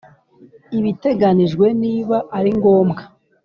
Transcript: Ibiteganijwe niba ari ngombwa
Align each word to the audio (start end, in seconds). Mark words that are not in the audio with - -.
Ibiteganijwe 0.79 1.67
niba 1.83 2.17
ari 2.37 2.49
ngombwa 2.57 3.01